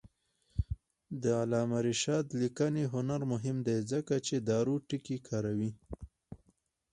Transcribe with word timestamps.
د 1.23 1.23
علامه 1.41 1.79
رشاد 1.87 2.25
لیکنی 2.41 2.83
هنر 2.93 3.21
مهم 3.31 3.57
دی 3.67 3.77
ځکه 3.91 4.15
چې 4.27 4.35
دارو 4.49 4.75
ټکي 4.87 5.17
کاروي. 5.27 5.71